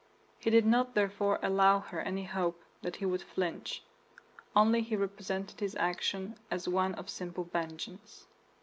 [0.39, 3.83] He did not therefore allow her any hope that he would flinch;
[4.55, 8.25] only he represented his action as one of simple vengeance.